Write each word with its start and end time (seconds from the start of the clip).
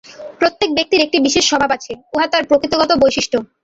প্রত্যেক 0.39 0.69
ব্যক্তির 0.73 1.03
একটি 1.03 1.17
বিশেষ 1.19 1.43
স্বভাব 1.47 1.69
আছে, 1.77 1.91
উহা 2.13 2.27
তাহার 2.27 2.47
প্রকৃতিগত 2.49 2.91
বৈশিষ্ট্য। 3.01 3.37